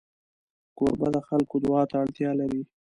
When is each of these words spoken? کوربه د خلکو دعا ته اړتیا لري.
کوربه 0.77 1.07
د 1.15 1.17
خلکو 1.27 1.55
دعا 1.63 1.81
ته 1.89 1.95
اړتیا 2.03 2.31
لري. 2.39 2.61